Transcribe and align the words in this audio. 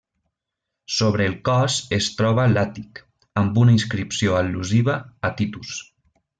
Sobre 0.99 1.27
el 1.31 1.35
cos 1.49 1.75
es 1.99 2.07
troba 2.21 2.47
l'àtic, 2.55 3.03
amb 3.43 3.61
una 3.67 3.77
inscripció 3.79 4.41
al·lusiva 4.41 5.01
a 5.31 5.33
Titus. 5.43 5.79